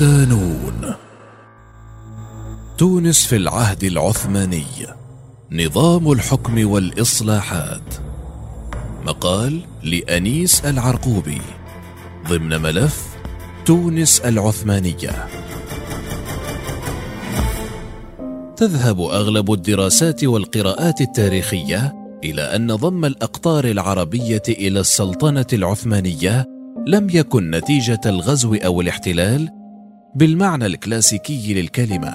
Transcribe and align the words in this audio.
صدانون 0.00 0.94
تونس 2.78 3.26
في 3.26 3.36
العهد 3.36 3.84
العثماني. 3.84 4.64
نظام 5.52 6.12
الحكم 6.12 6.70
والإصلاحات. 6.70 7.94
مقال 9.06 9.60
لأنيس 9.82 10.64
العرقوبي. 10.64 11.40
ضمن 12.28 12.62
ملف 12.62 13.06
تونس 13.64 14.20
العثمانية. 14.20 15.28
تذهب 18.56 19.00
أغلب 19.00 19.52
الدراسات 19.52 20.24
والقراءات 20.24 21.00
التاريخية 21.00 21.94
إلى 22.24 22.42
أن 22.42 22.74
ضم 22.74 23.04
الأقطار 23.04 23.64
العربية 23.64 24.42
إلى 24.48 24.80
السلطنة 24.80 25.46
العثمانية 25.52 26.46
لم 26.86 27.10
يكن 27.10 27.50
نتيجة 27.50 28.00
الغزو 28.06 28.54
أو 28.54 28.80
الاحتلال 28.80 29.59
بالمعنى 30.14 30.66
الكلاسيكي 30.66 31.54
للكلمة 31.54 32.14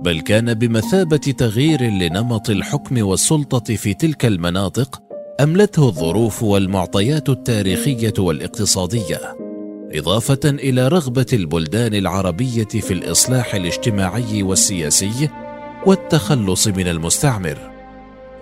بل 0.00 0.20
كان 0.20 0.54
بمثابة 0.54 1.16
تغيير 1.16 1.82
لنمط 1.82 2.50
الحكم 2.50 3.02
والسلطة 3.06 3.76
في 3.76 3.94
تلك 3.94 4.24
المناطق 4.24 5.02
أملته 5.40 5.88
الظروف 5.88 6.42
والمعطيات 6.42 7.28
التاريخية 7.28 8.14
والاقتصادية 8.18 9.36
إضافة 9.94 10.40
إلى 10.44 10.88
رغبة 10.88 11.26
البلدان 11.32 11.94
العربية 11.94 12.64
في 12.64 12.90
الإصلاح 12.90 13.54
الاجتماعي 13.54 14.42
والسياسي 14.42 15.28
والتخلص 15.86 16.68
من 16.68 16.88
المستعمر. 16.88 17.58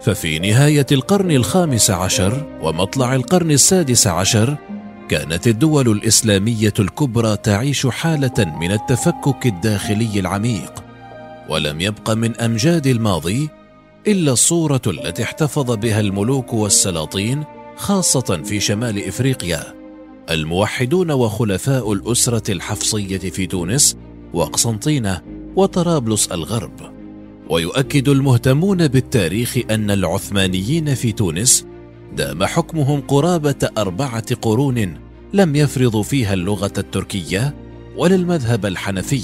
ففي 0.01 0.39
نهاية 0.39 0.87
القرن 0.93 1.31
الخامس 1.31 1.91
عشر 1.91 2.59
ومطلع 2.63 3.15
القرن 3.15 3.51
السادس 3.51 4.07
عشر 4.07 4.57
كانت 5.09 5.47
الدول 5.47 5.89
الإسلامية 5.89 6.75
الكبرى 6.79 7.37
تعيش 7.37 7.87
حالة 7.87 8.57
من 8.61 8.73
التفكك 8.73 9.47
الداخلي 9.47 10.21
العميق 10.21 10.85
ولم 11.49 11.81
يبق 11.81 12.11
من 12.11 12.41
أمجاد 12.41 12.87
الماضي 12.87 13.49
إلا 14.07 14.33
الصورة 14.33 14.83
التي 14.87 15.23
احتفظ 15.23 15.71
بها 15.71 16.01
الملوك 16.01 16.53
والسلاطين 16.53 17.45
خاصة 17.77 18.43
في 18.45 18.61
شمال 18.61 19.09
إفريقيا 19.09 19.75
الموحدون 20.31 21.11
وخلفاء 21.11 21.93
الأسرة 21.93 22.53
الحفصية 22.53 23.19
في 23.19 23.47
تونس 23.47 23.97
وقسنطينه 24.33 25.23
وطرابلس 25.57 26.27
الغرب. 26.33 26.99
ويؤكد 27.51 28.09
المهتمون 28.09 28.89
بالتاريخ 28.89 29.59
أن 29.71 29.91
العثمانيين 29.91 30.95
في 30.95 31.13
تونس 31.13 31.67
دام 32.17 32.45
حكمهم 32.45 33.01
قرابة 33.01 33.69
أربعة 33.79 34.35
قرون 34.35 34.95
لم 35.33 35.57
يفرضوا 35.57 36.03
فيها 36.03 36.35
اللغة 36.35 36.73
التركية 36.79 37.55
ولا 37.97 38.15
المذهب 38.15 38.67
الحنفي 38.67 39.23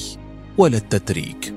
ولا 0.59 0.77
التتريك. 0.77 1.55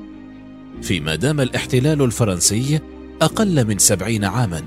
فيما 0.82 1.16
دام 1.16 1.42
الاحتلال 1.42 2.02
الفرنسي 2.02 2.80
أقل 3.22 3.68
من 3.68 3.78
سبعين 3.78 4.26
عاما 4.26 4.64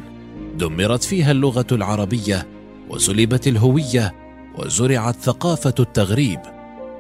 دمرت 0.59 1.05
فيها 1.05 1.31
اللغة 1.31 1.67
العربية 1.73 2.47
وسلبت 2.89 3.49
الهوية 3.49 4.15
وزرعت 4.59 5.17
ثقافة 5.17 5.75
التغريب 5.81 6.41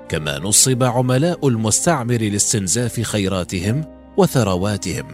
كما 0.08 0.38
نصب 0.38 0.82
عملاء 0.82 1.48
المستعمر 1.48 2.18
لاستنزاف 2.18 3.00
خيراتهم 3.00 3.84
وثرواتهم. 4.16 5.06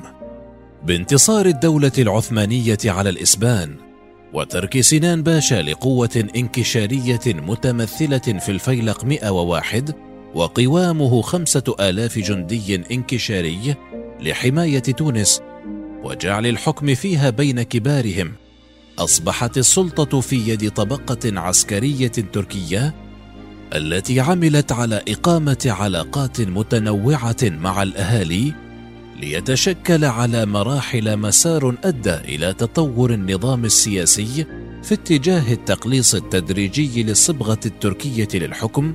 بانتصار 0.86 1.46
الدولة 1.46 1.92
العثمانية 1.98 2.78
على 2.84 3.10
الإسبان 3.10 3.85
وترك 4.36 4.80
سنان 4.80 5.22
باشا 5.22 5.62
لقوة 5.62 6.28
انكشارية 6.36 7.20
متمثلة 7.26 8.18
في 8.18 8.48
الفيلق 8.48 9.04
101 9.04 9.94
وقوامه 10.34 11.22
خمسة 11.22 11.76
آلاف 11.80 12.18
جندي 12.18 12.74
انكشاري 12.90 13.74
لحماية 14.20 14.78
تونس 14.78 15.40
وجعل 16.04 16.46
الحكم 16.46 16.94
فيها 16.94 17.30
بين 17.30 17.62
كبارهم. 17.62 18.32
أصبحت 18.98 19.58
السلطة 19.58 20.20
في 20.20 20.36
يد 20.36 20.70
طبقة 20.70 21.40
عسكرية 21.40 22.08
تركية 22.08 22.94
التي 23.74 24.20
عملت 24.20 24.72
على 24.72 25.02
إقامة 25.08 25.66
علاقات 25.66 26.40
متنوعة 26.40 27.36
مع 27.42 27.82
الأهالي 27.82 28.65
ليتشكل 29.20 30.04
على 30.04 30.46
مراحل 30.46 31.16
مسار 31.16 31.74
أدى 31.84 32.14
إلى 32.14 32.52
تطور 32.52 33.10
النظام 33.14 33.64
السياسي 33.64 34.46
في 34.82 34.94
اتجاه 34.94 35.52
التقليص 35.52 36.14
التدريجي 36.14 37.02
للصبغة 37.02 37.60
التركية 37.66 38.28
للحكم 38.34 38.94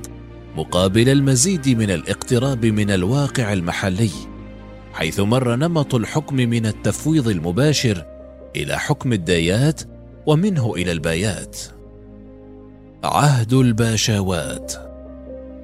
مقابل 0.56 1.08
المزيد 1.08 1.68
من 1.68 1.90
الاقتراب 1.90 2.66
من 2.66 2.90
الواقع 2.90 3.52
المحلي 3.52 4.10
حيث 4.92 5.20
مر 5.20 5.56
نمط 5.56 5.94
الحكم 5.94 6.36
من 6.36 6.66
التفويض 6.66 7.28
المباشر 7.28 8.04
إلى 8.56 8.78
حكم 8.78 9.12
الدايات 9.12 9.80
ومنه 10.26 10.74
إلى 10.74 10.92
البايات 10.92 11.58
عهد 13.04 13.52
الباشاوات 13.52 14.91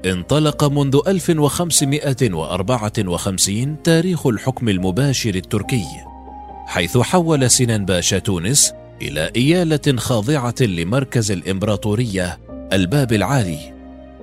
انطلق 0.07 0.65
منذ 0.65 1.01
1554 1.07 3.83
تاريخ 3.83 4.27
الحكم 4.27 4.69
المباشر 4.69 5.35
التركي 5.35 5.85
حيث 6.67 6.99
حول 6.99 7.51
سنان 7.51 7.85
باشا 7.85 8.19
تونس 8.19 8.73
إلى 9.03 9.31
إيالة 9.37 9.97
خاضعة 9.97 10.55
لمركز 10.61 11.31
الإمبراطورية 11.31 12.39
الباب 12.73 13.13
العالي 13.13 13.59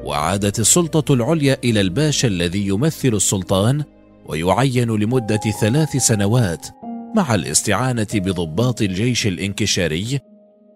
وعادت 0.03 0.59
السلطة 0.59 1.13
العليا 1.13 1.57
إلى 1.63 1.81
الباشا 1.81 2.27
الذي 2.27 2.67
يمثل 2.67 3.13
السلطان 3.13 3.83
ويعين 4.25 4.91
لمدة 4.91 5.39
ثلاث 5.61 5.97
سنوات 5.97 6.67
مع 7.15 7.35
الاستعانة 7.35 8.07
بضباط 8.13 8.81
الجيش 8.81 9.27
الانكشاري 9.27 10.19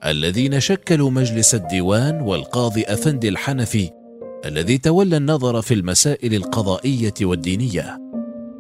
الذين 0.06 0.60
شكلوا 0.60 1.12
مجلس 1.12 1.56
الديوان 1.56 2.22
والقاضي 2.22 2.84
أفندي 2.84 3.30
الحنفي 3.30 3.99
الذي 4.46 4.78
تولى 4.78 5.18
النظر 5.18 5.62
في 5.62 5.74
المسائل 5.74 6.34
القضائية 6.34 7.14
والدينية. 7.22 7.98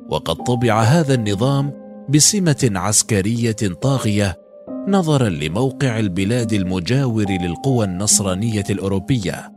وقد 0.10 0.36
طبع 0.36 0.82
هذا 0.82 1.14
النظام 1.14 1.74
بسمة 2.10 2.72
عسكرية 2.76 3.56
طاغية 3.82 4.40
نظرا 4.88 5.30
لموقع 5.30 6.00
البلاد 6.00 6.54
المجاور 6.54 7.26
للقوى 7.30 7.86
النصرانية 7.86 8.64
الأوروبية 8.70 9.54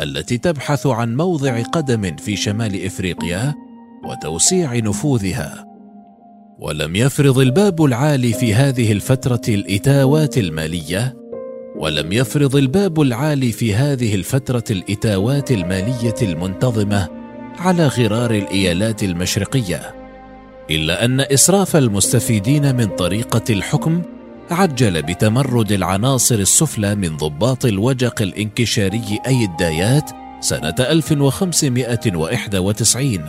التي 0.00 0.38
تبحث 0.38 0.86
عن 0.86 1.16
موضع 1.16 1.62
قدم 1.62 2.16
في 2.16 2.36
شمال 2.36 2.86
إفريقيا 2.86 3.54
وتوسيع 4.04 4.74
نفوذها. 4.74 5.66
ولم 6.58 6.96
يفرض 6.96 7.38
الباب 7.38 7.84
العالي 7.84 8.32
في 8.32 8.54
هذه 8.54 8.92
الفترة 8.92 9.42
الإتاوات 9.48 10.38
المالية 10.38 11.21
ولم 11.82 12.12
يفرض 12.12 12.56
الباب 12.56 13.00
العالي 13.00 13.52
في 13.52 13.74
هذه 13.74 14.14
الفترة 14.14 14.64
الإتاوات 14.70 15.50
المالية 15.50 16.14
المنتظمة 16.22 17.08
على 17.58 17.86
غرار 17.86 18.30
الإيالات 18.30 19.02
المشرقية 19.02 19.94
إلا 20.70 21.04
أن 21.04 21.20
إسراف 21.20 21.76
المستفيدين 21.76 22.76
من 22.76 22.86
طريقة 22.86 23.42
الحكم 23.50 24.02
عجل 24.50 25.02
بتمرد 25.02 25.72
العناصر 25.72 26.34
السفلى 26.34 26.94
من 26.94 27.16
ضباط 27.16 27.64
الوجق 27.64 28.22
الانكشاري 28.22 29.18
أي 29.26 29.44
الدايات 29.44 30.10
سنة 30.40 30.74
1591 30.80 33.20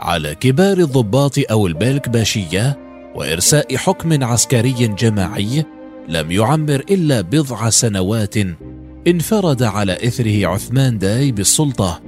على 0.00 0.34
كبار 0.34 0.78
الضباط 0.78 1.34
أو 1.50 1.66
البالك 1.66 2.08
باشيه 2.08 2.78
وإرساء 3.14 3.76
حكم 3.76 4.24
عسكري 4.24 4.94
جماعي 4.98 5.64
لم 6.08 6.30
يعمر 6.30 6.84
إلا 6.90 7.20
بضع 7.20 7.70
سنوات 7.70 8.34
انفرد 9.06 9.62
على 9.62 9.92
إثره 9.92 10.46
عثمان 10.46 10.98
داي 10.98 11.32
بالسلطة 11.32 12.02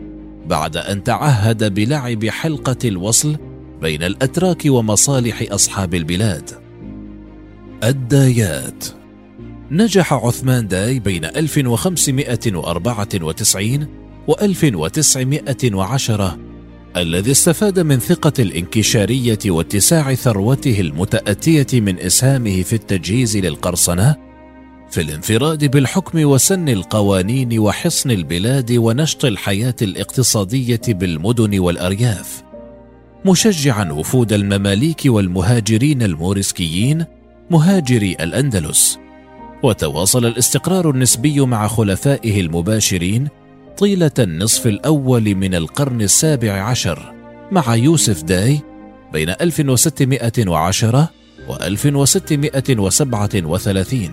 بعد 0.46 0.76
أن 0.76 1.04
تعهد 1.04 1.74
بلعب 1.74 2.24
حلقة 2.24 2.76
الوصل 2.84 3.36
بين 3.82 4.02
الأتراك 4.02 4.62
ومصالح 4.66 5.44
أصحاب 5.50 5.94
البلاد. 5.94 6.50
الدايات. 7.84 8.84
نجح 9.70 10.12
عثمان 10.12 10.68
داي 10.68 10.98
بين 10.98 11.24
1594 11.24 13.86
و 14.28 14.34
1910 14.42 16.38
الذي 16.96 17.30
استفاد 17.30 17.80
من 17.80 17.98
ثقة 17.98 18.32
الانكشارية 18.38 19.38
واتساع 19.46 20.14
ثروته 20.14 20.80
المتأتية 20.80 21.80
من 21.80 21.98
إسهامه 21.98 22.62
في 22.62 22.72
التجهيز 22.72 23.36
للقرصنة 23.36 24.16
في 24.90 25.00
الانفراد 25.00 25.64
بالحكم 25.70 26.24
وسن 26.24 26.68
القوانين 26.68 27.58
وحصن 27.58 28.10
البلاد 28.10 28.72
ونشط 28.72 29.24
الحياة 29.24 29.74
الاقتصادية 29.82 30.80
بالمدن 30.88 31.58
والأرياف 31.58 32.42
مشجعا 33.24 33.92
وفود 33.92 34.32
المماليك 34.32 35.02
والمهاجرين 35.06 36.02
الموريسكيين 36.02 37.04
مهاجري 37.50 38.16
الأندلس 38.20 38.98
وتواصل 39.62 40.26
الاستقرار 40.26 40.90
النسبي 40.90 41.40
مع 41.40 41.66
خلفائه 41.68 42.40
المباشرين 42.40 43.28
طيلة 43.78 44.10
النصف 44.18 44.66
الأول 44.66 45.34
من 45.34 45.54
القرن 45.54 46.00
السابع 46.00 46.52
عشر 46.52 47.14
مع 47.52 47.74
يوسف 47.74 48.22
داي 48.22 48.60
بين 49.12 49.30
1610 49.30 51.08
و 51.48 51.54
1637 51.54 54.10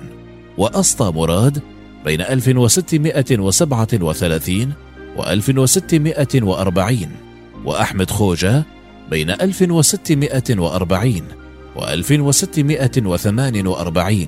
وأسطى 0.58 1.12
مراد 1.16 1.62
بين 2.06 2.22
1637 2.22 4.74
و 5.18 5.24
1640 5.24 7.12
وأحمد 7.66 8.12
خوجة 8.12 8.64
بين 9.10 9.30
1640 9.30 11.22
و 11.76 11.84
1648 11.84 14.28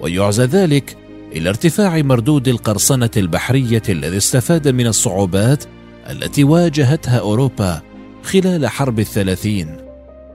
ويعزى 0.00 0.44
ذلك 0.44 0.96
إلى 1.32 1.48
ارتفاع 1.48 2.02
مردود 2.02 2.48
القرصنة 2.48 3.10
البحرية 3.16 3.82
الذي 3.88 4.16
استفاد 4.16 4.68
من 4.68 4.86
الصعوبات 4.86 5.64
التي 6.10 6.44
واجهتها 6.44 7.18
أوروبا 7.18 7.82
خلال 8.22 8.66
حرب 8.66 8.98
الثلاثين 8.98 9.76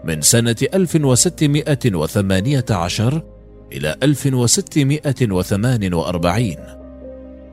من 0.04 0.22
سنة 0.22 0.56
1618 0.74 3.24
إلى 3.72 3.96
1648 4.04 6.56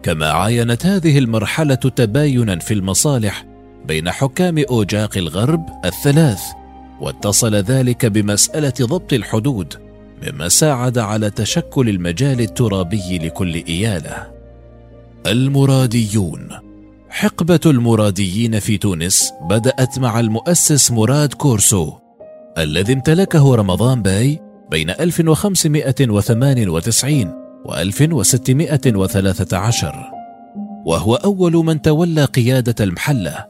كما 0.03 0.31
عاينت 0.31 0.87
هذه 0.87 1.19
المرحلة 1.19 1.75
تباينا 1.75 2.59
في 2.59 2.75
المصالح 2.75 3.47
بين 3.87 4.11
حكام 4.11 4.65
أوجاق 4.71 5.17
الغرب 5.17 5.67
الثلاث 5.85 6.41
واتصل 7.01 7.55
ذلك 7.55 8.07
بمسألة 8.07 8.75
ضبط 8.81 9.13
الحدود 9.13 9.90
مما 10.23 10.49
ساعد 10.49 10.99
على 10.99 11.31
تشكل 11.31 11.89
المجال 11.89 12.41
الترابي 12.41 13.19
لكل 13.19 13.55
إيالة. 13.69 14.31
المراديون. 15.27 16.49
حقبة 17.11 17.61
المراديين 17.67 18.59
في 18.59 18.79
تونس 18.79 19.33
بدأت 19.51 19.99
مع 19.99 20.21
المؤسس 20.21 20.91
مراد 20.91 21.33
كورسو 21.33 21.93
الذي 22.59 22.93
امتلكه 22.93 23.55
رمضان 23.55 24.03
باي 24.03 24.41
بين 24.71 24.91
1598 24.91 27.35
و 27.65 27.75
1613 27.75 30.11
وهو 30.87 31.15
أول 31.15 31.53
من 31.53 31.83
تولى 31.83 32.25
قيادة 32.25 32.85
المحلة 32.85 33.47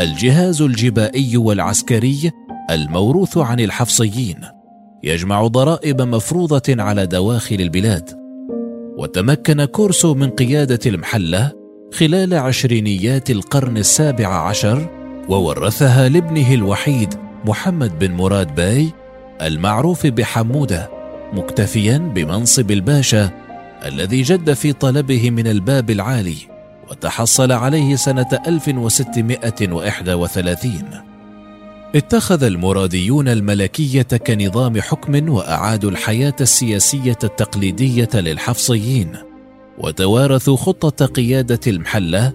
الجهاز 0.00 0.62
الجبائي 0.62 1.36
والعسكري 1.36 2.30
الموروث 2.70 3.38
عن 3.38 3.60
الحفصيين. 3.60 4.40
يجمع 5.04 5.46
ضرائب 5.46 6.02
مفروضة 6.02 6.62
على 6.68 7.06
دواخل 7.06 7.56
البلاد. 7.60 8.10
وتمكن 8.96 9.64
كورسو 9.64 10.14
من 10.14 10.30
قيادة 10.30 10.78
المحلة 10.86 11.52
خلال 11.92 12.34
عشرينيات 12.34 13.30
القرن 13.30 13.76
السابع 13.76 14.48
عشر 14.48 14.88
وورثها 15.28 16.08
لابنه 16.08 16.54
الوحيد 16.54 17.14
محمد 17.44 17.98
بن 17.98 18.12
مراد 18.12 18.54
باي 18.54 18.92
المعروف 19.42 20.06
بحمودة 20.06 20.90
مكتفيا 21.32 21.98
بمنصب 21.98 22.70
الباشا 22.70 23.30
الذي 23.84 24.22
جد 24.22 24.52
في 24.52 24.72
طلبه 24.72 25.30
من 25.30 25.46
الباب 25.46 25.90
العالي 25.90 26.36
وتحصل 26.90 27.52
عليه 27.52 27.96
سنة 27.96 28.40
1631 28.46 31.13
اتخذ 31.94 32.42
المراديون 32.42 33.28
الملكية 33.28 34.02
كنظام 34.02 34.80
حكم 34.80 35.28
وأعادوا 35.28 35.90
الحياة 35.90 36.34
السياسية 36.40 37.18
التقليدية 37.24 38.08
للحفصيين 38.14 39.12
وتوارثوا 39.78 40.56
خطة 40.56 41.06
قيادة 41.06 41.60
المحلة 41.66 42.32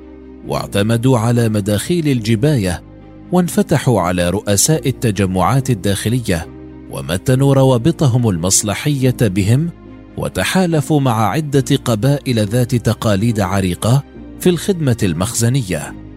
واعتمدوا 0.47 1.17
على 1.17 1.49
مداخيل 1.49 2.07
الجباية 2.07 2.83
وانفتحوا 3.31 4.01
على 4.01 4.29
رؤساء 4.29 4.89
التجمعات 4.89 5.69
الداخلية 5.69 6.47
ومتنوا 6.91 7.53
روابطهم 7.53 8.29
المصلحية 8.29 9.17
بهم 9.21 9.69
وتحالفوا 10.17 10.99
مع 10.99 11.29
عدة 11.29 11.75
قبائل 11.85 12.39
ذات 12.39 12.75
تقاليد 12.75 13.39
عريقة 13.39 14.03
في 14.39 14.49
الخدمة 14.49 14.97
المخزنية. 15.03 16.08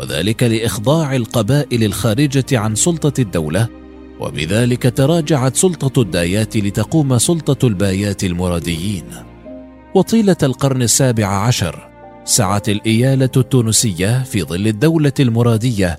وذلك 0.00 0.42
لإخضاع 0.42 1.16
القبائل 1.16 1.84
الخارجة 1.84 2.58
عن 2.58 2.74
سلطة 2.74 3.20
الدولة 3.20 3.68
وبذلك 4.20 4.96
تراجعت 4.96 5.56
سلطة 5.56 6.02
الدايات 6.02 6.56
لتقوم 6.56 7.18
سلطة 7.18 7.66
البايات 7.66 8.24
المراديين. 8.24 9.04
وطيلة 9.94 10.36
القرن 10.42 10.82
السابع 10.82 11.26
عشر 11.26 11.88
سعت 12.24 12.68
الإيالة 12.68 13.30
التونسية 13.36 14.22
في 14.22 14.42
ظل 14.42 14.66
الدولة 14.66 15.12
المرادية 15.20 15.98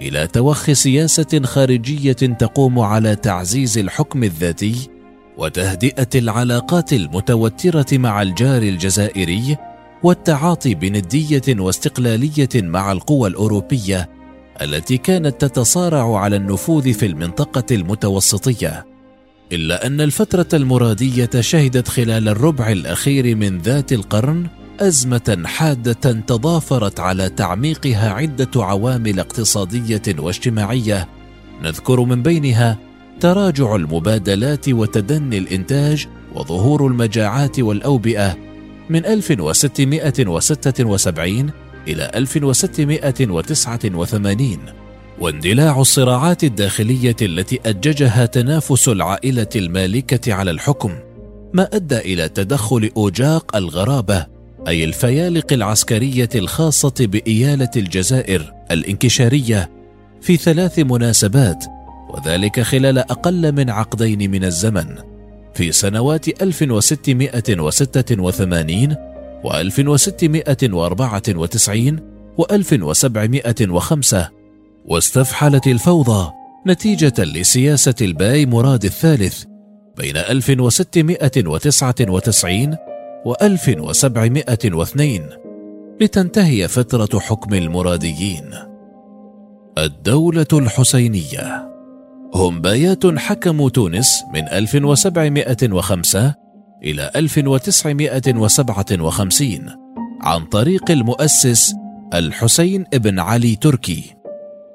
إلى 0.00 0.26
توخي 0.26 0.74
سياسة 0.74 1.40
خارجية 1.44 2.12
تقوم 2.12 2.78
على 2.78 3.16
تعزيز 3.16 3.78
الحكم 3.78 4.24
الذاتي 4.24 4.88
وتهدئة 5.38 6.08
العلاقات 6.14 6.92
المتوترة 6.92 7.86
مع 7.92 8.22
الجار 8.22 8.62
الجزائري 8.62 9.56
والتعاطي 10.02 10.74
بندية 10.74 11.42
واستقلالية 11.48 12.48
مع 12.54 12.92
القوى 12.92 13.28
الأوروبية 13.28 14.10
التي 14.62 14.96
كانت 14.96 15.40
تتصارع 15.40 16.18
على 16.18 16.36
النفوذ 16.36 16.92
في 16.92 17.06
المنطقة 17.06 17.64
المتوسطية. 17.70 18.86
إلا 19.52 19.86
أن 19.86 20.00
الفترة 20.00 20.46
المرادية 20.54 21.30
شهدت 21.40 21.88
خلال 21.88 22.28
الربع 22.28 22.72
الأخير 22.72 23.36
من 23.36 23.58
ذات 23.58 23.92
القرن 23.92 24.46
أزمة 24.80 25.42
حادة 25.44 26.12
تضافرت 26.12 27.00
على 27.00 27.28
تعميقها 27.28 28.10
عدة 28.10 28.50
عوامل 28.64 29.18
اقتصادية 29.18 30.02
واجتماعية. 30.18 31.08
نذكر 31.62 32.00
من 32.00 32.22
بينها 32.22 32.78
تراجع 33.20 33.76
المبادلات 33.76 34.68
وتدني 34.68 35.38
الإنتاج 35.38 36.06
وظهور 36.34 36.86
المجاعات 36.86 37.60
والأوبئة 37.60 38.51
من 38.90 39.06
1676 39.06 41.50
إلى 41.88 42.10
1689 42.14 44.58
واندلاع 45.20 45.80
الصراعات 45.80 46.44
الداخلية 46.44 47.16
التي 47.22 47.60
أججها 47.66 48.26
تنافس 48.26 48.88
العائلة 48.88 49.48
المالكة 49.56 50.34
على 50.34 50.50
الحكم 50.50 50.92
ما 51.52 51.68
أدى 51.72 51.98
إلى 51.98 52.28
تدخل 52.28 52.90
أوجاق 52.96 53.56
الغرابة 53.56 54.26
أي 54.68 54.84
الفيالق 54.84 55.52
العسكرية 55.52 56.28
الخاصة 56.34 56.94
بإيالة 57.00 57.70
الجزائر 57.76 58.52
الانكشارية 58.70 59.70
في 60.20 60.36
ثلاث 60.36 60.78
مناسبات 60.78 61.64
وذلك 62.10 62.60
خلال 62.60 62.98
أقل 62.98 63.52
من 63.52 63.70
عقدين 63.70 64.30
من 64.30 64.44
الزمن. 64.44 65.11
في 65.54 65.72
سنوات 65.72 66.42
1686 66.42 68.96
و 69.44 69.54
1694 69.54 72.00
و 72.38 72.44
1705 72.50 74.28
واستفحلت 74.84 75.66
الفوضى 75.66 76.32
نتيجة 76.66 77.14
لسياسة 77.18 77.94
الباي 78.00 78.46
مراد 78.46 78.84
الثالث 78.84 79.44
بين 79.96 80.16
1699 80.16 82.76
و 83.24 83.34
1702 83.42 85.28
لتنتهي 86.00 86.68
فترة 86.68 87.18
حكم 87.18 87.54
المراديين. 87.54 88.50
الدولة 89.78 90.46
الحسينية 90.52 91.71
هم 92.34 92.60
بايات 92.60 93.06
حكموا 93.06 93.70
تونس 93.70 94.22
من 94.34 94.48
1705 94.48 96.34
إلى 96.82 97.10
1957 97.16 99.68
عن 100.20 100.44
طريق 100.44 100.90
المؤسس 100.90 101.74
الحسين 102.14 102.84
بن 102.94 103.18
علي 103.18 103.56
تركي. 103.56 104.14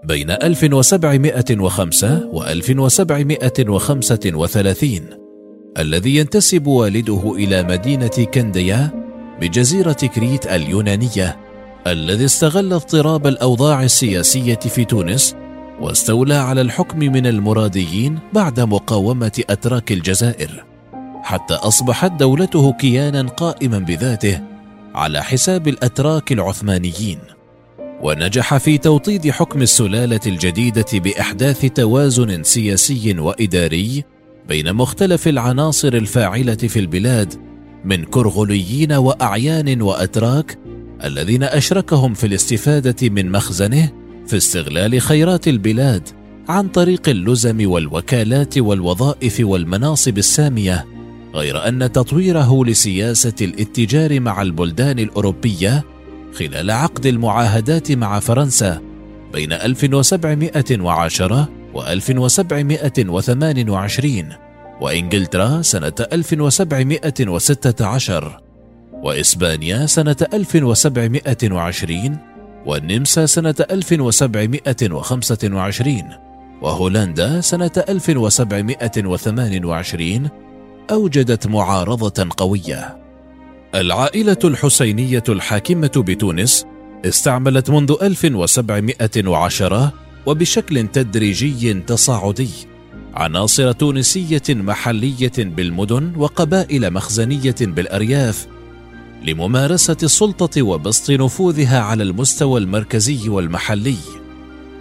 بين 0.04 0.32
1705 0.32 2.26
و 2.26 2.44
1735 2.44 5.02
الذي 5.78 6.16
ينتسب 6.16 6.68
والده 6.68 7.36
إلى 7.36 7.64
مدينة 7.64 8.26
كنديا 8.34 9.08
بجزيرة 9.42 9.94
كريت 9.94 10.48
اليونانية 10.48 11.38
الذي 11.88 12.26
استغل 12.26 12.74
اضطراب 12.74 13.28
الأوضاع 13.28 13.84
السياسية 13.84 14.56
في 14.56 14.86
تونس 14.86 15.36
واستولى 15.82 16.34
على 16.34 16.62
الحكم 16.62 17.00
من 17.00 17.28
المراديين 17.28 18.20
بعد 18.34 18.60
مقاومة 18.60 19.44
أتراك 19.50 19.92
الجزائر 19.92 20.64
حتى 21.24 21.54
أصبحت 21.54 22.12
دولته 22.12 22.74
كيانا 22.74 23.22
قائما 23.22 23.80
بذاته 23.80 24.42
على 24.96 25.24
حساب 25.24 25.68
الأتراك 25.68 26.32
العثمانيين. 26.32 27.20
ونجح 28.02 28.58
في 28.58 28.78
توطيد 28.78 29.30
حكم 29.32 29.62
السلالة 29.62 30.20
الجديدة 30.26 30.86
بإحداث 30.94 31.66
توازن 31.66 32.44
سياسي 32.44 33.20
وإداري 33.20 34.04
بين 34.48 34.74
مختلف 34.74 35.28
العناصر 35.28 35.94
الفاعلة 35.94 36.56
في 36.56 36.80
البلاد 36.80 37.34
من 37.86 38.04
كرغليين 38.04 38.94
وأعيان 38.94 39.82
وأتراك 39.82 40.58
الذين 41.04 41.44
أشركهم 41.44 42.14
في 42.14 42.28
الاستفادة 42.28 43.10
من 43.10 43.32
مخزنه 43.32 43.92
في 44.28 44.38
استغلال 44.38 45.02
خيرات 45.02 45.48
البلاد 45.48 46.10
عن 46.50 46.68
طريق 46.68 47.10
اللزم 47.10 47.72
والوكالات 47.72 48.58
والوظائف 48.58 49.40
والمناصب 49.40 50.18
السامية 50.18 50.86
غير 51.36 51.68
أن 51.68 51.92
تطويره 51.92 52.66
لسياسة 52.66 53.34
الاتجار 53.42 54.20
مع 54.20 54.42
البلدان 54.42 55.00
الأوروبية 55.00 55.84
خلال 56.34 56.72
عقد 56.72 57.06
المعاهدات 57.06 57.92
مع 57.92 58.20
فرنسا 58.20 58.82
بين 59.34 59.54
1710 59.54 61.50
و 61.74 61.82
1728 61.82 64.30
وإنجلترا 64.82 65.62
سنة 65.62 65.94
1716 66.14 68.40
وإسبانيا 69.04 69.86
سنة 69.86 70.16
1720 70.34 72.18
والنمسا 72.66 73.26
سنة 73.26 73.56
1725 73.72 76.04
وهولندا 76.62 77.42
سنة 77.42 77.72
1728 77.90 80.30
أوجدت 80.92 81.48
معارضة 81.48 82.28
قوية. 82.38 82.98
العائلة 83.76 84.38
الحسينية 84.44 85.24
الحاكمة 85.30 85.92
بتونس 85.98 86.66
استعملت 87.06 87.70
منذ 87.70 87.96
1710 88.02 89.94
وبشكل 90.26 90.88
تدريجي 90.88 91.74
تصاعدي 91.74 92.50
عناصر 93.14 93.72
تونسية 93.72 94.44
محلية 94.50 95.32
بالمدن 95.38 96.14
وقبائل 96.18 96.94
مخزنية 96.94 97.56
بالأرياف 97.62 98.48
لممارسة 99.24 99.98
السلطة 100.04 100.62
وبسط 100.62 101.12
نفوذها 101.12 101.80
على 101.80 102.04
المستوى 102.04 102.60
المركزي 102.60 103.30
والمحلي. 103.30 103.98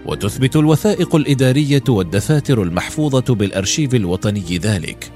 وتثبت 0.07 0.57
الوثائق 0.57 1.17
الإدارية 1.17 1.85
والدفاتر 1.89 2.63
المحفوظة 2.63 3.35
بالأرشيف 3.35 3.95
الوطني 3.95 4.59
ذلك. 4.59 5.13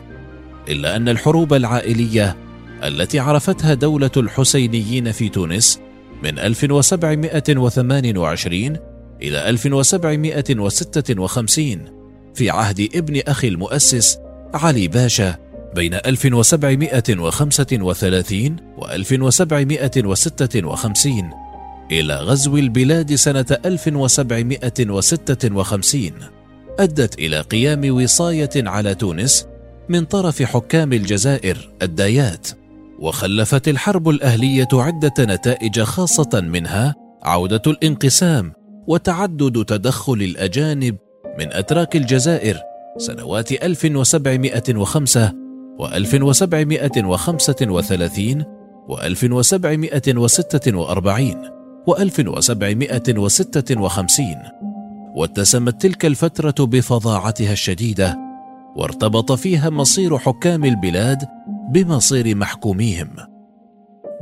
إلا 0.68 0.96
أن 0.96 1.08
الحروب 1.08 1.54
العائلية 1.54 2.36
التي 2.82 3.18
عرفتها 3.18 3.74
دولة 3.74 4.10
الحسينيين 4.16 5.12
في 5.12 5.28
تونس 5.28 5.80
من 6.22 6.38
1728 6.38 8.76
إلى 9.22 9.50
1756 9.50 11.78
في 12.34 12.50
عهد 12.50 12.88
ابن 12.94 13.20
أخي 13.26 13.48
المؤسس 13.48 14.18
علي 14.54 14.88
باشا 14.88 15.49
بين 15.74 15.94
1735 15.94 18.56
و 18.78 18.84
1756 18.84 21.30
إلى 21.92 22.14
غزو 22.14 22.56
البلاد 22.56 23.14
سنة 23.14 23.46
1756 23.64 26.12
أدت 26.78 27.18
إلى 27.18 27.40
قيام 27.40 27.94
وصاية 27.94 28.50
على 28.56 28.94
تونس 28.94 29.46
من 29.88 30.04
طرف 30.04 30.42
حكام 30.42 30.92
الجزائر 30.92 31.70
الدايات 31.82 32.48
وخلفت 32.98 33.68
الحرب 33.68 34.08
الأهلية 34.08 34.68
عدة 34.72 35.14
نتائج 35.20 35.80
خاصة 35.80 36.40
منها 36.40 36.94
عودة 37.22 37.62
الانقسام 37.66 38.52
وتعدد 38.86 39.64
تدخل 39.64 40.12
الأجانب 40.12 40.96
من 41.38 41.52
أتراك 41.52 41.96
الجزائر 41.96 42.58
سنوات 42.98 43.52
1705 43.52 45.49
و 45.80 45.86
1735 45.86 48.44
و 48.88 49.00
1746 49.00 51.36
و 51.86 51.94
1756 51.94 54.36
واتسمت 55.14 55.82
تلك 55.82 56.04
الفترة 56.04 56.66
بفظاعتها 56.66 57.52
الشديدة 57.52 58.18
وارتبط 58.76 59.32
فيها 59.32 59.70
مصير 59.70 60.18
حكام 60.18 60.64
البلاد 60.64 61.28
بمصير 61.70 62.36
محكوميهم. 62.36 63.08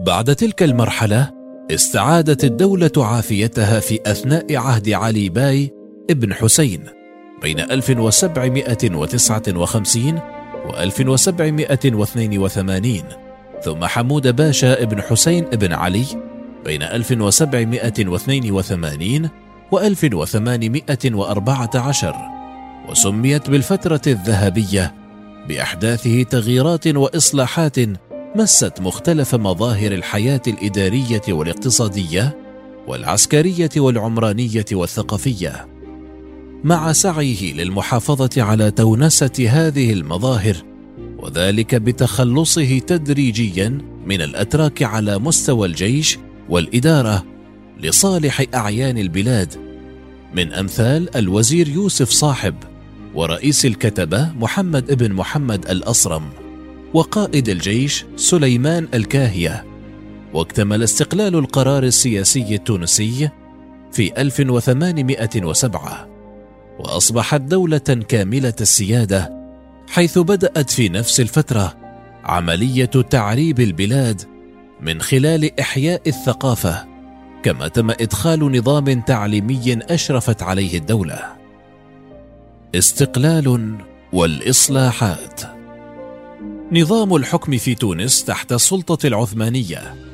بعد 0.07 0.35
تلك 0.35 0.63
المرحلة 0.63 1.31
استعادت 1.71 2.45
الدولة 2.45 2.91
عافيتها 2.97 3.81
في 3.81 4.01
أثناء 4.07 4.57
عهد 4.57 4.89
علي 4.89 5.29
باي 5.29 5.71
ابن 6.11 6.35
حسين 6.35 6.85
بين 7.43 7.61
1759 7.61 10.38
و 10.67 10.77
1782 10.77 13.03
ثم 13.65 13.85
حمود 13.85 14.37
باشا 14.37 14.83
ابن 14.83 15.03
حسين 15.03 15.45
ابن 15.45 15.73
علي 15.73 16.07
بين 16.65 16.83
1782 16.83 19.31
و 19.73 19.79
1814 19.79 22.15
وسميت 22.89 23.51
بالفترة 23.51 24.01
الذهبية 24.07 24.95
بأحداثه 25.49 26.23
تغييرات 26.23 26.87
وإصلاحات 26.87 27.77
مست 28.37 28.81
مختلف 28.81 29.35
مظاهر 29.35 29.93
الحياة 29.93 30.43
الإدارية 30.47 31.23
والاقتصادية 31.29 32.37
والعسكرية 32.87 33.71
والعمرانية 33.77 34.65
والثقافية. 34.73 35.68
مع 36.65 36.93
سعيه 36.93 37.53
للمحافظة 37.55 38.43
على 38.43 38.71
تونسة 38.71 39.47
هذه 39.49 39.93
المظاهر 39.93 40.57
وذلك 41.19 41.75
بتخلصه 41.75 42.79
تدريجيا 42.79 43.79
من 44.07 44.23
الأتراك 44.23 44.83
على 44.83 45.19
مستوى 45.19 45.69
الجيش 45.69 46.19
والإدارة 46.49 47.25
لصالح 47.81 48.45
أعيان 48.55 48.99
البلاد. 48.99 49.55
من 50.35 50.53
أمثال 50.53 51.17
الوزير 51.17 51.69
يوسف 51.69 52.11
صاحب 52.11 52.55
ورئيس 53.15 53.67
الكتبة 53.67 54.33
محمد 54.33 54.91
ابن 54.91 55.13
محمد 55.13 55.71
الأصرم 55.71 56.23
وقائد 56.95 57.49
الجيش 57.49 58.05
سليمان 58.17 58.89
الكاهية. 58.95 59.65
واكتمل 60.35 60.83
استقلال 60.83 61.35
القرار 61.35 61.83
السياسي 61.83 62.55
التونسي 62.55 63.29
في 63.93 64.21
1807 64.21 66.18
وأصبحت 66.79 67.41
دولة 67.41 67.79
كاملة 68.09 68.55
السيادة 68.61 69.39
حيث 69.89 70.19
بدأت 70.19 70.71
في 70.71 70.89
نفس 70.89 71.21
الفترة 71.21 71.75
عملية 72.25 72.85
تعريب 72.85 73.61
البلاد 73.61 74.23
من 74.81 75.01
خلال 75.01 75.61
إحياء 75.61 76.03
الثقافة 76.07 76.87
كما 77.43 77.69
تم 77.69 77.91
إدخال 77.91 78.59
نظام 78.59 79.01
تعليمي 79.01 79.79
أشرفت 79.83 80.43
عليه 80.43 80.79
الدولة. 80.79 81.19
استقلال 82.75 83.79
والإصلاحات. 84.13 85.41
نظام 86.73 87.17
الحكم 87.17 87.57
في 87.57 87.75
تونس 87.75 88.25
تحت 88.25 88.53
السلطة 88.53 89.07
العثمانية 89.07 90.08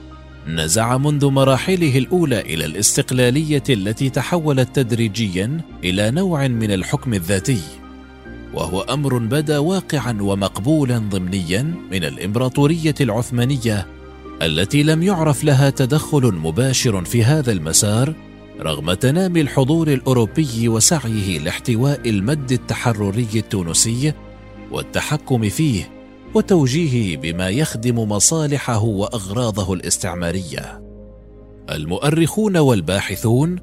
نزع 0.49 0.99
منذ 0.99 1.27
مراحله 1.27 1.99
الأولى 1.99 2.41
إلى 2.41 2.65
الاستقلالية 2.65 3.63
التي 3.71 4.11
تحولت 4.11 4.77
تدريجيا 4.77 5.61
إلى 5.85 6.11
نوع 6.11 6.49
من 6.49 6.71
الحكم 6.71 7.15
الذاتي 7.15 7.61
وهو 8.55 8.81
أمر 8.81 9.19
بدا 9.19 9.59
واقعا 9.59 10.19
ومقبولا 10.21 10.99
ضمنيا 10.99 11.75
من 11.93 12.05
الإمبراطورية 12.05 12.95
العثمانية 13.01 13.87
التي 14.43 14.83
لم 14.83 15.03
يعرف 15.03 15.45
لها 15.45 15.71
تدخل 15.71 16.35
مباشر 16.35 17.05
في 17.05 17.25
هذا 17.25 17.53
المسار 17.53 18.15
رغم 18.61 18.93
تنامي 18.93 19.41
الحضور 19.41 19.89
الأوروبي 19.89 20.69
وسعيه 20.69 21.39
لاحتواء 21.39 22.01
المد 22.07 22.53
التحرري 22.53 23.29
التونسي 23.35 24.13
والتحكم 24.71 25.49
فيه 25.49 25.94
وتوجيهه 26.35 27.17
بما 27.17 27.49
يخدم 27.49 27.99
مصالحه 27.99 28.85
وأغراضه 28.85 29.75
الاستعمارية. 29.75 30.83
المؤرخون 31.71 32.57
والباحثون 32.57 33.59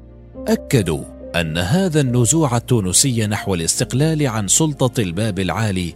أكدوا 0.48 1.04
أن 1.36 1.58
هذا 1.58 2.00
النزوع 2.00 2.56
التونسي 2.56 3.26
نحو 3.26 3.54
الاستقلال 3.54 4.26
عن 4.26 4.48
سلطة 4.48 5.00
الباب 5.00 5.38
العالي 5.38 5.94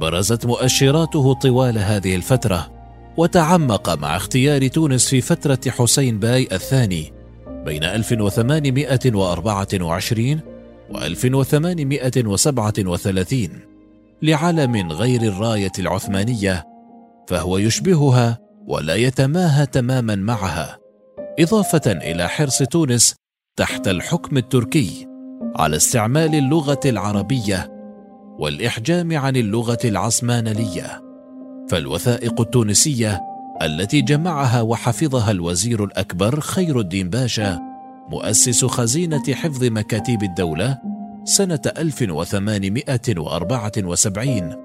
برزت 0.00 0.46
مؤشراته 0.46 1.34
طوال 1.34 1.78
هذه 1.78 2.16
الفترة 2.16 2.70
وتعمق 3.16 3.98
مع 3.98 4.16
اختيار 4.16 4.68
تونس 4.68 5.08
في 5.08 5.20
فترة 5.20 5.58
حسين 5.68 6.18
باي 6.18 6.48
الثاني 6.52 7.12
بين 7.64 7.84
1824 7.84 10.40
و 10.90 10.98
1837 10.98 13.71
لعلم 14.22 14.92
غير 14.92 15.22
الراية 15.22 15.72
العثمانية 15.78 16.64
فهو 17.28 17.58
يشبهها 17.58 18.38
ولا 18.66 18.94
يتماهى 18.94 19.66
تماما 19.66 20.14
معها 20.14 20.78
إضافة 21.38 21.92
إلى 21.92 22.28
حرص 22.28 22.62
تونس 22.62 23.14
تحت 23.56 23.88
الحكم 23.88 24.36
التركي 24.36 25.06
على 25.56 25.76
استعمال 25.76 26.34
اللغة 26.34 26.80
العربية 26.84 27.72
والإحجام 28.38 29.16
عن 29.16 29.36
اللغة 29.36 29.78
العثمانية. 29.84 31.02
فالوثائق 31.70 32.40
التونسية 32.40 33.20
التي 33.62 34.00
جمعها 34.00 34.60
وحفظها 34.60 35.30
الوزير 35.30 35.84
الأكبر 35.84 36.40
خير 36.40 36.80
الدين 36.80 37.08
باشا 37.10 37.60
مؤسس 38.08 38.64
خزينة 38.64 39.34
حفظ 39.34 39.64
مكاتيب 39.64 40.22
الدولة 40.22 40.78
سنة 41.24 41.60
1874 41.78 44.56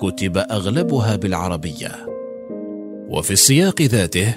كتب 0.00 0.36
أغلبها 0.36 1.16
بالعربية. 1.16 2.06
وفي 3.08 3.30
السياق 3.30 3.82
ذاته 3.82 4.34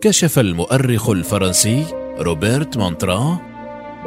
كشف 0.00 0.38
المؤرخ 0.38 1.10
الفرنسي 1.10 1.84
روبير 2.18 2.76
مانتران 2.76 3.36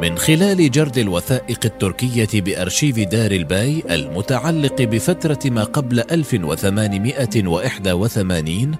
من 0.02 0.18
خلال 0.18 0.70
جرد 0.70 0.98
الوثائق 0.98 1.60
التركية 1.64 2.40
بأرشيف 2.40 2.98
دار 2.98 3.30
الباي 3.30 3.82
المتعلق 3.90 4.82
بفترة 4.82 5.38
ما 5.44 5.64
قبل 5.64 6.00
1881 6.00 8.74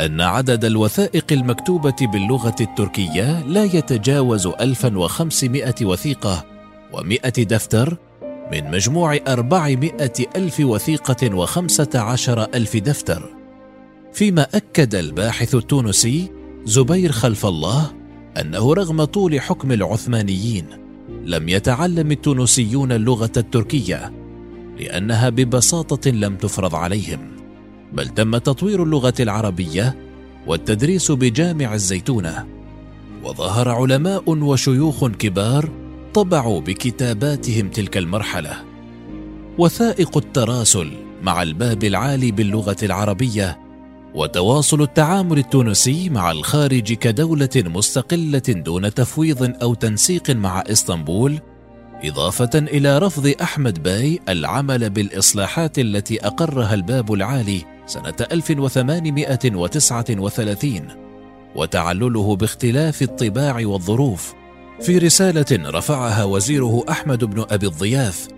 أن 0.00 0.20
عدد 0.20 0.64
الوثائق 0.64 1.24
المكتوبة 1.32 1.96
باللغة 2.12 2.56
التركية 2.60 3.42
لا 3.42 3.64
يتجاوز 3.64 4.46
1500 4.46 5.74
وثيقة 5.82 6.53
و100 6.94 7.40
دفتر 7.40 7.96
من 8.52 8.70
مجموع 8.70 9.16
400 9.28 10.12
ألف 10.36 10.60
وثيقة 10.60 11.34
وخمسة 11.34 11.88
عشر 11.94 12.42
ألف 12.54 12.76
دفتر. 12.76 13.34
فيما 14.12 14.46
أكد 14.54 14.94
الباحث 14.94 15.54
التونسي 15.54 16.30
زبير 16.64 17.12
خلف 17.12 17.46
الله 17.46 17.92
أنه 18.40 18.74
رغم 18.74 19.04
طول 19.04 19.40
حكم 19.40 19.72
العثمانيين 19.72 20.66
لم 21.24 21.48
يتعلم 21.48 22.12
التونسيون 22.12 22.92
اللغة 22.92 23.32
التركية 23.36 24.12
لأنها 24.78 25.28
ببساطة 25.28 26.10
لم 26.10 26.36
تفرض 26.36 26.74
عليهم 26.74 27.36
بل 27.92 28.08
تم 28.08 28.36
تطوير 28.36 28.82
اللغة 28.82 29.14
العربية 29.20 29.96
والتدريس 30.46 31.10
بجامع 31.10 31.74
الزيتونة. 31.74 32.46
وظهر 33.24 33.68
علماء 33.68 34.30
وشيوخ 34.30 35.06
كبار 35.06 35.83
طبعوا 36.14 36.60
بكتاباتهم 36.60 37.68
تلك 37.68 37.96
المرحلة. 37.96 38.64
وثائق 39.58 40.16
التراسل 40.16 40.92
مع 41.22 41.42
الباب 41.42 41.84
العالي 41.84 42.32
باللغة 42.32 42.76
العربية 42.82 43.58
وتواصل 44.14 44.82
التعامل 44.82 45.38
التونسي 45.38 46.10
مع 46.10 46.30
الخارج 46.30 46.92
كدولة 46.92 47.48
مستقلة 47.56 48.42
دون 48.48 48.94
تفويض 48.94 49.62
أو 49.62 49.74
تنسيق 49.74 50.30
مع 50.30 50.62
إسطنبول 50.66 51.40
إضافة 52.04 52.50
إلى 52.54 52.98
رفض 52.98 53.34
أحمد 53.42 53.82
باي 53.82 54.20
العمل 54.28 54.90
بالإصلاحات 54.90 55.78
التي 55.78 56.26
أقرها 56.26 56.74
الباب 56.74 57.12
العالي 57.12 57.64
سنة 57.86 58.16
1839 58.32 60.80
وتعلله 61.56 62.36
باختلاف 62.36 63.02
الطباع 63.02 63.66
والظروف. 63.66 64.43
في 64.80 64.98
رسالة 64.98 65.46
رفعها 65.52 66.24
وزيره 66.24 66.84
أحمد 66.88 67.24
بن 67.24 67.44
أبي 67.50 67.66
الضياف 67.66 68.28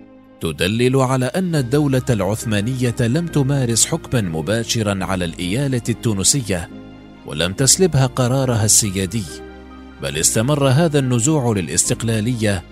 تدلل 0.41 0.95
على 0.95 1.25
أن 1.25 1.55
الدولة 1.55 2.01
العثمانية 2.09 2.95
لم 2.99 3.27
تمارس 3.27 3.85
حكما 3.85 4.21
مباشرا 4.21 5.05
على 5.05 5.25
الإيالة 5.25 5.81
التونسية 5.89 6.69
ولم 7.25 7.53
تسلبها 7.53 8.05
قرارها 8.05 8.65
السيادي 8.65 9.23
بل 10.01 10.17
استمر 10.17 10.67
هذا 10.67 10.99
النزوع 10.99 11.53
للاستقلالية 11.53 12.63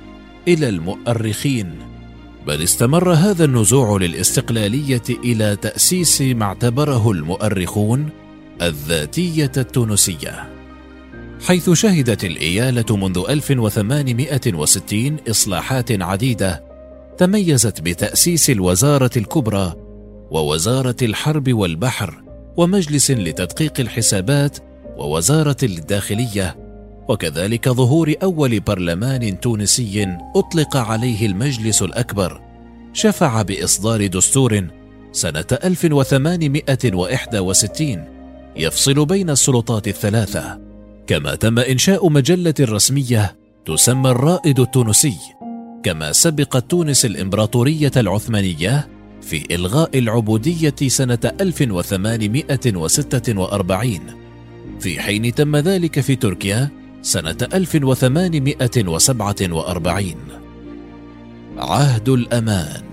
إلى 0.48 0.70
المؤرخين. 0.70 1.72
بل 2.48 2.64
استمر 2.64 3.14
هذا 3.14 3.46
النزوع 3.46 3.98
للاستقلالية 3.98 5.04
إلى 5.10 5.56
تأسيس 5.56 6.22
ما 6.22 6.46
اعتبره 6.46 7.12
المؤرخون 7.12 8.10
الذاتية 8.62 9.52
التونسية. 9.58 10.55
حيث 11.42 11.70
شهدت 11.70 12.24
الإيالة 12.24 12.98
منذ 12.98 13.24
1860 13.30 15.18
إصلاحات 15.30 16.02
عديدة 16.02 16.64
تميزت 17.18 17.82
بتأسيس 17.82 18.50
الوزارة 18.50 19.12
الكبرى 19.18 19.74
ووزارة 20.32 20.96
الحرب 21.02 21.54
والبحر 21.54 22.24
ومجلس 22.58 23.12
لتدقيق 23.12 23.80
الحسابات 23.80 24.58
ووزارة 24.98 25.58
الداخلية 25.64 26.58
وكذلك 27.10 27.70
ظهور 27.70 28.14
أول 28.24 28.60
برلمان 28.60 29.40
تونسي 29.40 30.18
أطلق 30.36 30.78
عليه 30.78 31.26
المجلس 31.26 31.82
الأكبر 31.82 32.42
شفع 32.94 33.42
بإصدار 33.42 34.08
دستور 34.08 34.68
سنة 35.12 35.46
1861 35.64 38.04
يفصل 38.56 39.06
بين 39.06 39.30
السلطات 39.30 39.88
الثلاثة. 39.88 40.65
كما 41.08 41.36
تم 41.36 41.60
إنشاء 41.60 42.10
مجلة 42.10 42.54
رسمية 42.60 43.36
تسمى 43.66 44.10
الرائد 44.10 44.60
التونسي 44.60 45.18
كما 45.84 46.12
سبقت 46.12 46.72
تونس 46.72 47.06
الإمبراطورية 47.06 47.92
العثمانية 47.98 48.88
في 49.22 49.56
إلغاء 49.56 50.00
العبودية 50.00 50.76
سنة 50.88 51.20
1846 51.42 54.00
في 54.80 55.02
حين 55.02 55.36
تم 55.36 55.56
ذلك 55.56 56.00
في 56.00 56.16
تركيا 56.16 56.70
سنة 57.02 57.38
1847 57.54 60.16
عهد 61.58 62.10
الأمان. 62.10 62.84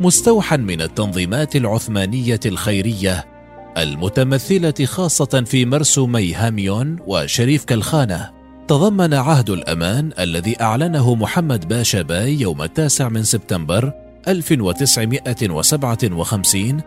مستوحى 0.00 0.56
من 0.56 0.82
التنظيمات 0.82 1.56
العثمانية 1.56 2.40
الخيرية 2.46 3.31
المتمثلة 3.78 4.74
خاصة 4.84 5.42
في 5.46 5.66
مرسومي 5.66 6.34
هاميون 6.34 6.96
وشريف 7.06 7.64
كالخانة 7.64 8.30
تضمن 8.68 9.14
عهد 9.14 9.50
الأمان 9.50 10.10
الذي 10.18 10.60
أعلنه 10.60 11.14
محمد 11.14 11.68
باشا 11.68 12.02
باي 12.02 12.40
يوم 12.40 12.62
التاسع 12.62 13.08
من 13.08 13.22
سبتمبر 13.22 13.92
1957 14.28 16.80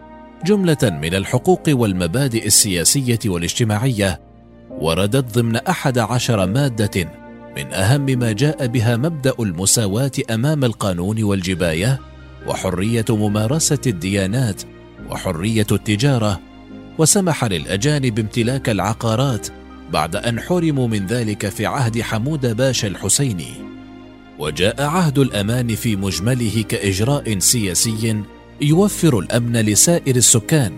جملة 0.45 0.77
من 0.83 1.15
الحقوق 1.15 1.63
والمبادئ 1.67 2.45
السياسية 2.45 3.19
والاجتماعية 3.25 4.21
وردت 4.69 5.37
ضمن 5.37 5.55
أحد 5.55 5.97
عشر 5.97 6.45
مادة 6.45 7.11
من 7.57 7.73
أهم 7.73 8.05
ما 8.05 8.31
جاء 8.31 8.67
بها 8.67 8.97
مبدأ 8.97 9.33
المساواة 9.39 10.11
أمام 10.31 10.63
القانون 10.63 11.23
والجباية 11.23 11.99
وحرية 12.47 13.05
ممارسة 13.09 13.81
الديانات 13.87 14.61
وحرية 15.09 15.67
التجارة 15.71 16.41
وسمح 16.97 17.43
للأجانب 17.43 18.19
امتلاك 18.19 18.69
العقارات 18.69 19.47
بعد 19.93 20.15
أن 20.15 20.39
حرموا 20.39 20.87
من 20.87 21.05
ذلك 21.05 21.49
في 21.49 21.65
عهد 21.65 22.01
حمود 22.01 22.57
باشا 22.57 22.87
الحسيني 22.87 23.53
وجاء 24.39 24.81
عهد 24.81 25.19
الأمان 25.19 25.75
في 25.75 25.95
مجمله 25.95 26.63
كإجراء 26.69 27.39
سياسي 27.39 28.23
يوفر 28.61 29.19
الأمن 29.19 29.57
لسائر 29.57 30.15
السكان 30.15 30.73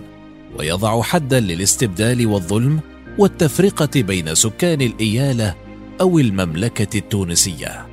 ويضع 0.59 1.01
حدا 1.01 1.39
للاستبدال 1.39 2.27
والظلم 2.27 2.79
والتفرقة 3.17 4.01
بين 4.01 4.35
سكان 4.35 4.81
الإيالة 4.81 5.55
أو 6.01 6.19
المملكة 6.19 6.97
التونسية. 6.97 7.87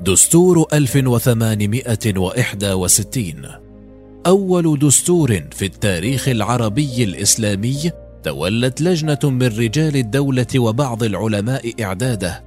دستور 0.00 0.66
1861 0.72 3.63
أول 4.26 4.78
دستور 4.78 5.42
في 5.50 5.66
التاريخ 5.66 6.28
العربي 6.28 7.04
الإسلامي 7.04 7.90
تولت 8.22 8.80
لجنة 8.80 9.18
من 9.24 9.46
رجال 9.46 9.96
الدولة 9.96 10.46
وبعض 10.56 11.02
العلماء 11.02 11.82
إعداده 11.82 12.44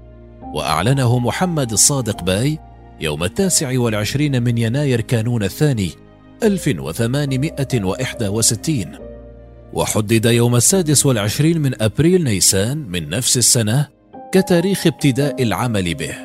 وأعلنه 0.54 1.20
محمد 1.20 1.72
الصادق 1.72 2.24
باي 2.24 2.60
يوم 3.02 3.24
التاسع 3.24 3.80
والعشرين 3.80 4.44
من 4.44 4.58
يناير 4.58 5.02
كانون 5.02 5.44
الثاني 5.44 5.92
1861 6.44 8.86
وحدد 9.74 10.26
يوم 10.26 10.56
السادس 10.56 11.06
والعشرين 11.06 11.62
من 11.62 11.82
أبريل 11.82 12.24
نيسان 12.24 12.78
من 12.78 13.10
نفس 13.10 13.38
السنة 13.38 13.88
كتاريخ 14.34 14.88
ابتداء 14.88 15.44
العمل 15.44 15.96
به. 15.96 16.16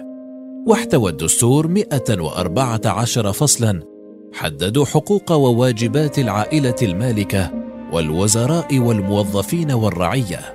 واحتوى 0.66 1.10
الدستور 1.10 1.66
114 1.66 3.32
فصلا 3.32 3.91
حددوا 4.34 4.84
حقوق 4.84 5.32
وواجبات 5.32 6.18
العائلة 6.18 6.76
المالكة 6.82 7.50
والوزراء 7.92 8.78
والموظفين 8.78 9.72
والرعية. 9.72 10.54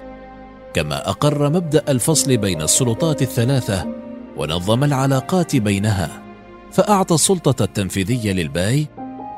كما 0.74 1.10
أقر 1.10 1.50
مبدأ 1.50 1.84
الفصل 1.90 2.38
بين 2.38 2.62
السلطات 2.62 3.22
الثلاثة 3.22 3.88
ونظم 4.38 4.84
العلاقات 4.84 5.56
بينها 5.56 6.22
فأعطى 6.72 7.16
السلطة 7.16 7.64
التنفيذية 7.64 8.32
للباي 8.32 8.88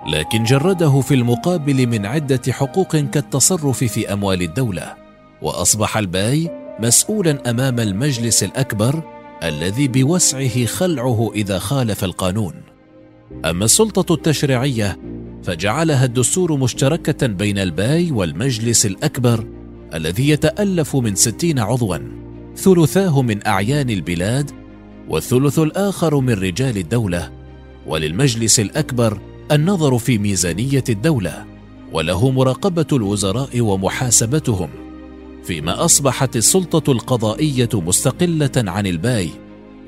لكن 0.07 0.43
جرده 0.43 1.01
في 1.01 1.13
المقابل 1.13 1.87
من 1.87 2.05
عدة 2.05 2.51
حقوق 2.51 2.95
كالتصرف 2.95 3.83
في 3.83 4.13
أموال 4.13 4.41
الدولة 4.41 4.95
وأصبح 5.41 5.97
الباي 5.97 6.49
مسؤولا 6.79 7.49
أمام 7.49 7.79
المجلس 7.79 8.43
الأكبر 8.43 9.01
الذي 9.43 9.87
بوسعه 9.87 10.65
خلعه 10.65 11.31
إذا 11.35 11.59
خالف 11.59 12.03
القانون. 12.03 12.68
أما 13.45 13.65
السلطة 13.65 14.13
التشريعية 14.13 14.99
فجعلها 15.43 16.05
الدستور 16.05 16.57
مشتركة 16.57 17.27
بين 17.27 17.57
الباي 17.57 18.11
والمجلس 18.11 18.85
الأكبر 18.85 19.45
الذي 19.93 20.29
يتألف 20.29 20.95
من 20.95 21.15
ستين 21.15 21.59
عضوا 21.59 21.97
ثلثاه 22.55 23.21
من 23.21 23.47
أعيان 23.47 23.89
البلاد 23.89 24.51
والثلث 25.09 25.59
الآخر 25.59 26.19
من 26.19 26.33
رجال 26.33 26.77
الدولة. 26.77 27.31
وللمجلس 27.87 28.59
الأكبر 28.59 29.21
النظر 29.51 29.97
في 29.97 30.17
ميزانية 30.17 30.83
الدولة 30.89 31.45
وله 31.91 32.31
مراقبة 32.31 32.85
الوزراء 32.93 33.61
ومحاسبتهم. 33.61 34.69
فيما 35.43 35.85
أصبحت 35.85 36.35
السلطة 36.35 36.91
القضائية 36.91 37.69
مستقلة 37.73 38.51
عن 38.57 38.87
الباي 38.87 39.29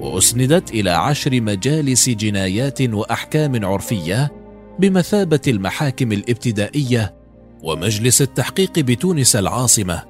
وأسندت 0.01 0.71
إلى 0.71 0.89
عشر 0.89 1.41
مجالس 1.41 2.09
جنايات 2.09 2.81
وأحكام 2.81 3.65
عرفية 3.65 4.31
بمثابة 4.79 5.41
المحاكم 5.47 6.11
الابتدائية 6.11 7.15
ومجلس 7.63 8.21
التحقيق 8.21 8.79
بتونس 8.79 9.35
العاصمة 9.35 10.03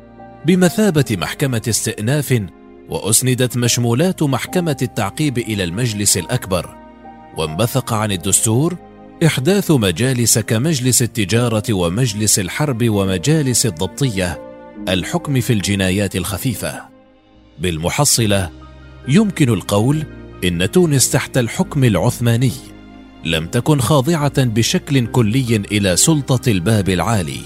بمثابة 0.45 1.05
محكمة 1.11 1.61
استئناف 1.69 2.41
وأسندت 2.89 3.57
مشمولات 3.57 4.23
محكمة 4.23 4.77
التعقيب 4.81 5.37
إلى 5.37 5.63
المجلس 5.63 6.17
الأكبر. 6.17 6.75
وانبثق 7.37 7.93
عن 7.93 8.11
الدستور 8.11 8.75
إحداث 9.25 9.71
مجالس 9.71 10.39
كمجلس 10.39 11.01
التجارة 11.01 11.73
ومجلس 11.73 12.39
الحرب 12.39 12.89
ومجالس 12.89 13.65
الضبطية 13.65 14.41
الحكم 14.89 15.39
في 15.39 15.53
الجنايات 15.53 16.15
الخفيفة. 16.15 16.81
بالمحصلة 17.59 18.60
يمكن 19.07 19.49
القول 19.49 20.03
إن 20.43 20.71
تونس 20.71 21.11
تحت 21.11 21.37
الحكم 21.37 21.83
العثماني 21.83 22.51
لم 23.25 23.47
تكن 23.47 23.79
خاضعة 23.79 24.43
بشكل 24.43 25.07
كلي 25.07 25.61
إلى 25.71 25.95
سلطة 25.95 26.51
الباب 26.51 26.89
العالي. 26.89 27.39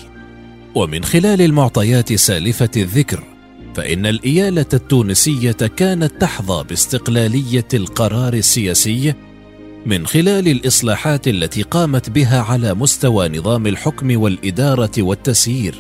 ومن 0.76 1.04
خلال 1.04 1.42
المعطيات 1.42 2.14
سالفة 2.14 2.70
الذكر 2.78 3.24
فإن 3.76 4.06
الإيالة 4.06 4.66
التونسية 4.74 5.52
كانت 5.52 6.22
تحظى 6.22 6.64
باستقلالية 6.64 7.68
القرار 7.74 8.34
السياسي 8.34 9.14
من 9.86 10.08
خلال 10.08 10.48
الإصلاحات 10.48 11.28
التي 11.28 11.62
قامت 11.62 12.10
بها 12.10 12.42
على 12.42 12.74
مستوى 12.74 13.30
نظام 13.30 13.68
الحكم 13.68 14.22
والإدارة 14.22 14.92
والتسيير 14.98 15.76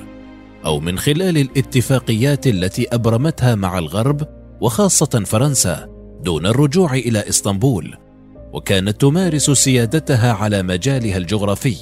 أو 0.66 0.80
من 0.80 1.00
خلال 1.00 1.38
الاتفاقيات 1.38 2.48
التي 2.48 2.88
أبرمتها 2.92 3.56
مع 3.56 3.80
الغرب 3.80 4.35
وخاصة 4.62 5.24
فرنسا 5.26 5.88
دون 6.24 6.46
الرجوع 6.46 6.94
إلى 6.94 7.30
إسطنبول 7.30 7.98
وكانت 8.54 9.02
تمارس 9.02 9.52
سيادتها 9.52 10.34
على 10.34 10.64
مجالها 10.64 11.18
الجغرافي. 11.18 11.78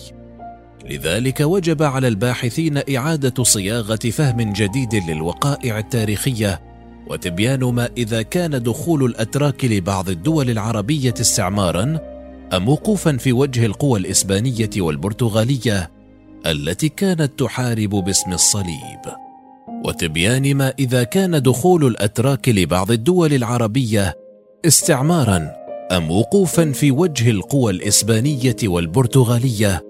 لذلك 0.90 1.40
وجب 1.40 1.84
على 1.84 2.08
الباحثين 2.08 2.96
إعادة 2.96 3.44
صياغة 3.44 3.96
فهم 3.96 4.54
جديد 4.54 4.96
للوقائع 4.96 5.80
التاريخية 5.80 6.62
وتبيان 7.08 7.64
ما 7.64 7.90
إذا 7.98 8.22
كان 8.22 8.64
دخول 8.64 9.04
الأتراك 9.04 9.66
لبعض 9.66 10.10
الدول 10.10 10.50
العربية 10.50 11.14
استعمارا 11.22 12.00
أم 12.54 12.70
وقوفا 12.70 13.18
في 13.18 13.34
وجه 13.34 13.66
القوى 13.66 14.00
الإسبانية 14.00 14.70
والبرتغالية 14.78 15.92
التي 16.46 16.90
كانت 16.90 17.40
تحارب 17.40 17.90
باسم 17.90 18.34
الصليب. 18.34 19.23
وتبيان 19.84 20.56
ما 20.56 20.74
إذا 20.80 21.04
كان 21.04 21.42
دخول 21.42 21.88
الأتراك 21.88 22.50
لبعض 22.50 22.92
الدول 22.92 23.34
العربية 23.34 24.18
استعمارا 24.66 25.52
أم 25.92 26.12
وقوفا 26.12 26.72
في 26.72 26.92
وجه 26.92 27.30
القوى 27.30 27.72
الإسبانية 27.72 28.56
والبرتغالية 28.64 29.82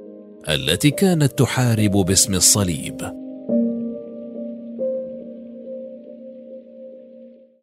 التي 0.50 0.92
كانت 0.92 1.40
تحارب 1.40 1.92
باسم 1.92 2.34
الصليب. 2.34 3.23